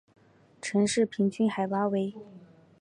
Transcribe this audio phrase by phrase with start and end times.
[0.63, 2.15] 城市平均海拔为。